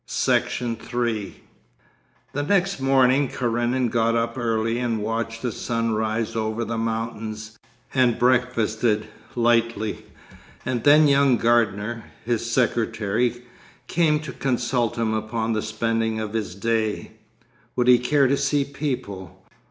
[0.07, 1.43] Section 3
[2.33, 7.55] The next morning Karenin got up early and watched the sun rise over the mountains,
[7.93, 10.07] and breakfasted lightly,
[10.65, 13.43] and then young Gardener, his secretary,
[13.85, 17.11] came to consult him upon the spending of his day.
[17.75, 19.45] Would he care to see people?